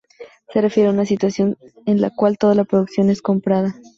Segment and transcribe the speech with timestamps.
[0.51, 3.71] Se refiere a una situación en la cual todo lo producido es comprado.